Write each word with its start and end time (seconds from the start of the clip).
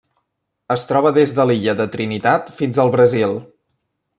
Es 0.75 0.85
troba 0.91 1.11
des 1.17 1.35
de 1.39 1.45
l'Illa 1.49 1.75
de 1.81 1.87
Trinitat 1.97 2.51
fins 2.61 2.81
al 2.85 2.91
Brasil. 2.97 3.37